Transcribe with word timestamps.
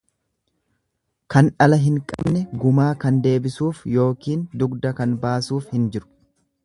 Kan 1.33 1.51
dhala 1.59 1.77
hin 1.83 1.99
qabne 2.11 2.41
gumaa 2.63 2.89
kan 3.05 3.19
deebisuuf 3.27 3.85
yookiin 3.97 4.47
dugda 4.63 4.97
kan 5.01 5.15
baasuuf 5.27 5.69
hin 5.77 5.87
jiru. 5.97 6.11